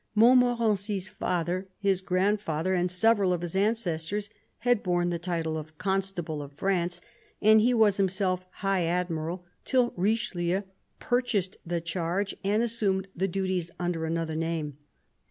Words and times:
Montmorency's 0.15 1.09
father, 1.09 1.67
his 1.77 2.01
grandfather, 2.01 2.73
and 2.73 2.89
several 2.89 3.31
of 3.31 3.41
his 3.41 3.55
ancestors 3.55 4.31
had 4.61 4.81
borne 4.81 5.11
the 5.11 5.19
title 5.19 5.59
of 5.59 5.77
Constable 5.77 6.41
of 6.41 6.53
France, 6.53 7.01
and 7.39 7.61
he 7.61 7.71
was 7.71 7.97
himself 7.97 8.43
High 8.65 8.85
Admiral, 8.85 9.45
till 9.63 9.93
Richelieu 9.95 10.63
purchased 10.97 11.57
the 11.63 11.81
charge 11.81 12.35
and 12.43 12.63
assumed 12.63 13.09
the 13.15 13.27
duties 13.27 13.69
under 13.77 14.03
another 14.05 14.35
name. 14.35 14.77